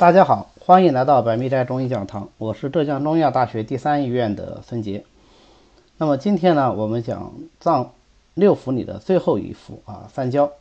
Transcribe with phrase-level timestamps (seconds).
[0.00, 5.04] 大家好，欢迎来到百密斋中医讲堂，我是浙江中医药大学第三医院的孙杰。
[5.98, 7.92] 那么今天呢，我们讲脏
[8.32, 10.52] 六腑里的最后一腑啊，三焦。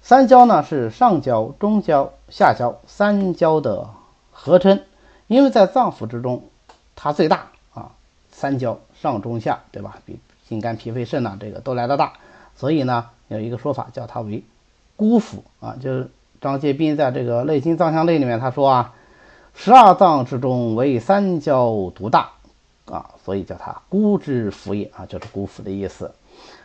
[0.00, 3.90] 三焦呢是上焦、中焦、下焦三焦的
[4.30, 4.80] 合称，
[5.26, 6.44] 因为在脏腑之中，
[6.96, 7.92] 它最大啊，
[8.30, 9.98] 三焦上中下，对吧？
[10.06, 10.18] 比
[10.48, 12.14] 心肝脾肺肾呐这个都来得大，
[12.56, 14.42] 所以呢，有一个说法叫它为
[14.96, 16.08] 孤腑啊，就是。
[16.42, 18.94] 张介宾在这个《内经脏象类》里面他说啊，
[19.54, 22.30] 十二脏之中为三焦独大
[22.86, 26.10] 啊，所以叫它孤之腑也啊，就是孤腑的意思。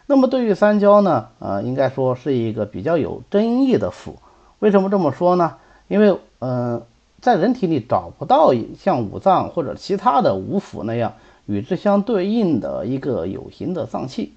[0.07, 4.13] 那么对于三焦呢，呃，应该说是一个比较有争议的腑。
[4.57, 5.57] 为什么这么说呢？
[5.87, 6.81] 因为嗯，
[7.21, 11.13] 在人体里找不到像五脏或者其他的五腑那样
[11.45, 14.33] 与之相对应的一个有形的脏器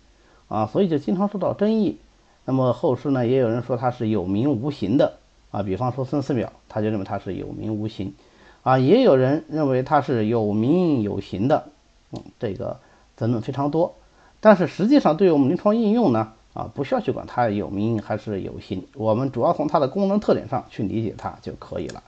[0.48, 1.96] 啊，所以就经常受到争议。
[2.44, 5.14] 那么后世呢，也有人说它是有名无形的。
[5.50, 8.14] 啊，比方说孙思邈，他就认为他是有名无形，
[8.62, 11.64] 啊，也有人认为他是有名有形的，
[12.12, 12.78] 嗯，这个
[13.16, 13.94] 争论非常多。
[14.40, 22.02] 但是实际上，对于我们临床应用呢，啊，不需要去管它有名还是有形，我们主要从它的功能特点上去理解它就可以了。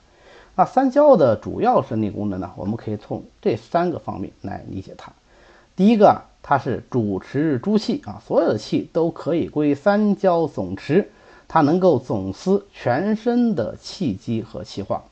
[0.55, 5.11] 那三焦的主要生理功能呢，我们可以从这三个方面来理解它。
[5.75, 11.11] 第一个，它是主持诸气啊，所有的气都可以归三焦总持。
[11.53, 15.03] 它能够总司全身的气机和气化，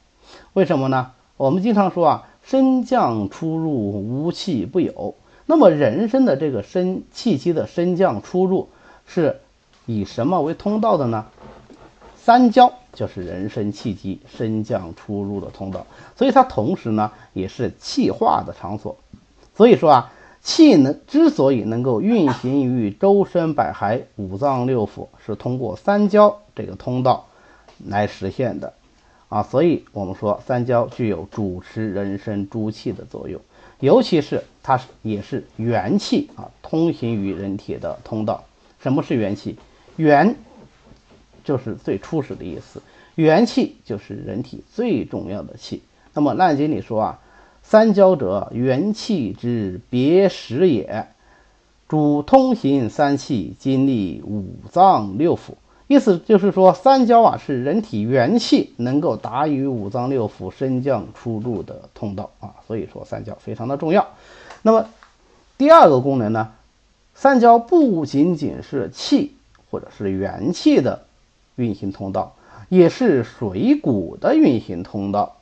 [0.54, 1.12] 为什么呢？
[1.38, 5.14] 我们经常说啊，升降出入无气不有。
[5.46, 8.70] 那么人身的这个升气机的升降出入
[9.06, 9.40] 是
[9.86, 11.28] 以什么为通道的呢？
[12.18, 15.86] 三焦就是人身气机升降出入的通道，
[16.18, 18.98] 所以它同时呢也是气化的场所。
[19.56, 20.12] 所以说啊。
[20.44, 27.28] 气能之所以能够运行于周身百骸、五脏六腑，是通过三焦这个通道
[27.86, 28.74] 来实现的
[29.30, 29.44] 啊。
[29.44, 33.40] 所以，我们说三焦具有主持人身诸气的作用，
[33.82, 38.44] 尤其是它是也是元气啊，通行于人体的通道。
[38.80, 39.60] 什么是元气？
[39.96, 40.36] 元
[41.44, 42.82] 就是最初始的意思，
[43.14, 45.84] 元气就是人体最重要的气。
[46.16, 47.20] 那么《难经》里说啊。
[47.62, 51.08] 三焦者，元气之别实也，
[51.88, 55.54] 主通行三气，经历五脏六腑。
[55.88, 64.08] 意思就是说，三焦啊是人体元气能够达于五脏六腑升降出入的通道啊，所以说三焦非常的重要。
[64.62, 64.86] 那么
[65.58, 66.52] 第二个功能呢，
[67.14, 69.34] 三焦不仅仅是气
[69.70, 71.04] 或者是元气的
[71.56, 72.36] 运行通道，
[72.70, 75.38] 也是水谷的运行通道。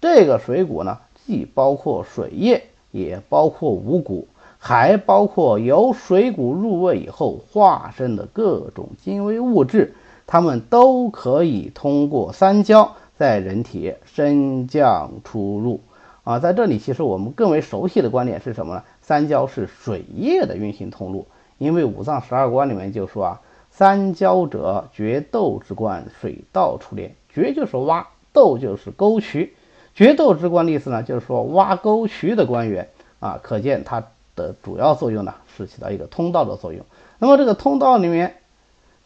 [0.00, 0.98] 这个水谷呢？
[1.26, 9.94] 既包括水液，也包括五谷，还包括由水谷入胃以后化生的各种精微物质，
[10.26, 15.80] 它们都可以通过三焦在人体升降出入。
[16.24, 18.82] 啊，在这里其实我们更为熟悉的观点是什么呢？
[19.02, 21.26] 三焦是水液的运行通路，
[21.58, 23.40] 因为五脏十二关里面就说啊，
[23.70, 27.14] 三焦者，决斗之官，水道出列。
[27.28, 29.54] 决就是挖，斗就是沟渠。
[29.94, 32.88] 决斗之官的意思呢，就是说挖沟渠的官员
[33.20, 34.02] 啊，可见它
[34.34, 36.84] 的主要作用呢是起到一个通道的作用。
[37.18, 38.36] 那么这个通道里面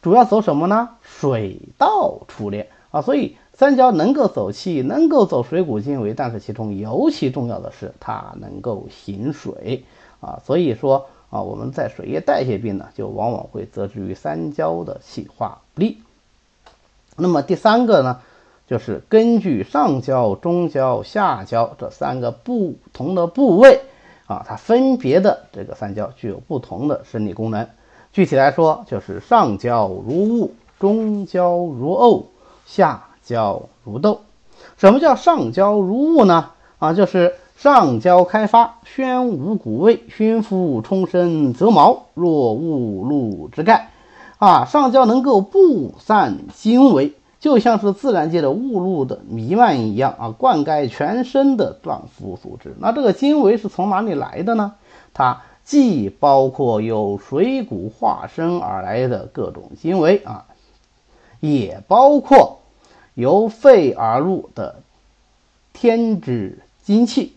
[0.00, 0.88] 主要走什么呢？
[1.03, 9.84] 水道出列啊，所以三焦能够走气，能够走水谷精微，但是其中尤其重要的是它能够行水
[10.21, 10.41] 啊。
[10.47, 15.98] 所以说啊，我们在水液代谢病呢，就往往会责之于三焦的气化不利。
[17.16, 18.21] 那么第三个呢？
[18.69, 23.81] 就是根据上焦、中焦、下焦这三个不同的部位
[24.27, 27.67] 啊，它分别的这个三焦具有不同的生理功能。
[28.12, 32.25] 具体来说，就是上焦如雾，中焦如沤，
[32.67, 34.21] 下焦如豆。
[34.77, 36.51] 什么叫上焦如雾呢？
[36.78, 43.91] 啊，就是上焦开发，宣五谷味，熏肤充身，泽毛若雾露之盖。
[44.37, 47.15] 啊，上焦能够布散精微。
[47.41, 52.74] 就像是自然界的雾露的弥漫一样啊，灌溉全身的脏腑组织。
[52.80, 54.74] 那这个精微是从哪里来的呢？
[55.15, 60.47] 它既包括由水谷化生而来的各种精微啊，
[61.41, 62.59] 也包括
[63.15, 64.77] 由肺而入的
[65.72, 67.34] 天之精气，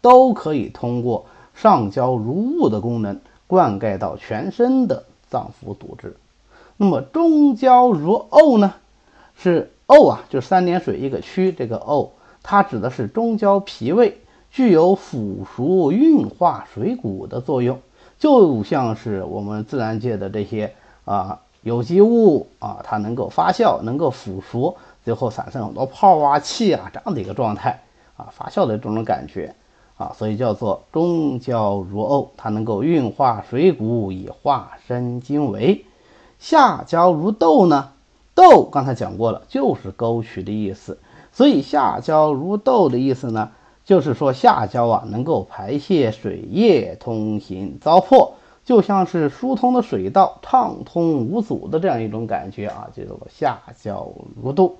[0.00, 6.16] 都可以通过上焦如雾的功能灌溉到全身的脏腑组织。
[6.76, 8.74] 那么中焦如沤呢？
[9.42, 12.10] 是沤啊，就三点水一个区，这个沤
[12.44, 14.18] 它指的是中焦脾胃，
[14.52, 17.80] 具有腐熟运化水谷的作用，
[18.20, 20.72] 就像是我们自然界的这些
[21.04, 27.82] 啊有机物啊，它能够发酵，能够腐熟，最后产生很多泡啊、气啊这样的一个状态
[28.16, 29.56] 啊，发酵的这种感觉
[29.96, 35.84] 啊，所以叫做中焦如沤，它能够运化水谷以化生精微。
[36.38, 37.88] 下焦如豆呢？
[38.34, 40.98] 豆刚才讲过了，就是沟渠的意思，
[41.32, 43.50] 所以下焦如豆的意思呢，
[43.84, 48.32] 就是说下焦啊能够排泄水液，通行糟粕。
[48.64, 54.08] 就像是疏通的水道，畅通无阻的这样一种感觉啊，叫做下焦
[54.40, 54.76] 如豆。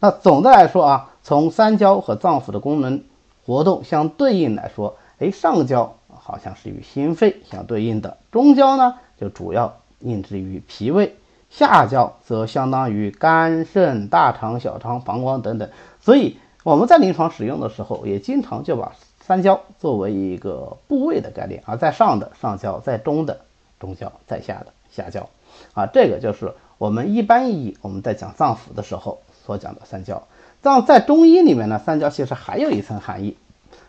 [0.00, 3.02] 那总的来说啊，从三焦和脏腑的功能
[3.46, 11.16] 活动相对应来说，哎，上焦好像是与心肺相对应的，中焦呢就主要应之于脾胃，
[11.52, 15.70] 下焦则相当于肝肾、大肠、小肠、膀胱等等。
[16.00, 18.92] 所以我们在临床使用的时候，也经常就把。
[19.24, 23.38] 三焦作为一个部位的概念，而在上的上焦，在中的
[23.78, 25.28] 中焦，在下的下焦，
[25.74, 30.24] 啊，这个就是我们一般意义我们在讲脏腑的时候所讲的三焦。
[30.60, 33.36] 脏在中医里面呢，三焦其实还有一层含义，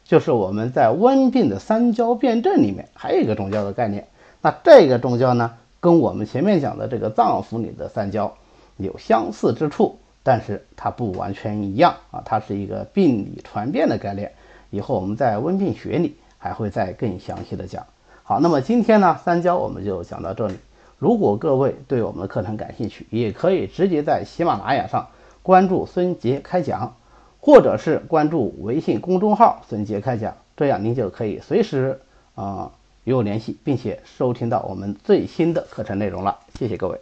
[0.04, 4.08] 就是我们在温病的三焦辨证里面还有一个中焦的概念。
[4.40, 8.34] 那这个中焦呢，跟我们前面讲的这个脏腑里的三焦
[8.78, 14.32] 有相似之处，但是它不完全一样啊，它是一个病理传变的概念。
[14.70, 17.86] 以后我们在温病学里还会再更详细的讲。
[18.24, 20.56] 好，那么今天呢三焦我们就讲到这里。
[21.00, 25.10] 如果各位对我们的课程感兴趣，也可以直接在喜马拉雅上
[25.42, 26.96] 关注孙杰开讲，
[27.42, 32.00] 或者是关注微信公众号孙杰开讲，这样您就可以随时
[32.36, 32.72] 啊
[33.04, 36.40] 与我联系，并且收听到我们最新的课程内容了。
[36.58, 37.00] 谢谢各位。